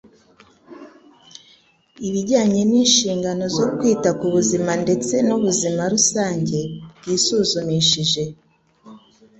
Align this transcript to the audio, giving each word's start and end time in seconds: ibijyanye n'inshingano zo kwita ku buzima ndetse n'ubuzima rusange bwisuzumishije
ibijyanye 2.07 2.61
n'inshingano 2.69 3.43
zo 3.55 3.65
kwita 3.75 4.09
ku 4.19 4.25
buzima 4.35 4.71
ndetse 4.83 5.13
n'ubuzima 5.27 5.81
rusange 5.93 6.59
bwisuzumishije 6.97 8.23